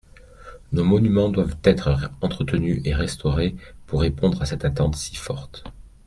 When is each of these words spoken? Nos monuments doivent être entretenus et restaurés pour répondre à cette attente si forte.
Nos 0.71 0.83
monuments 0.83 1.29
doivent 1.29 1.57
être 1.63 2.09
entretenus 2.21 2.81
et 2.85 2.95
restaurés 2.95 3.55
pour 3.85 4.01
répondre 4.01 4.41
à 4.41 4.47
cette 4.47 4.65
attente 4.65 4.95
si 4.95 5.15
forte. 5.15 5.63